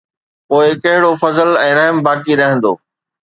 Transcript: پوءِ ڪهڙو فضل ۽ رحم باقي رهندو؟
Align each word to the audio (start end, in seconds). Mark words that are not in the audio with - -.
پوءِ 0.51 0.67
ڪهڙو 0.83 1.11
فضل 1.23 1.49
۽ 1.67 1.71
رحم 1.79 1.97
باقي 2.09 2.33
رهندو؟ 2.41 2.73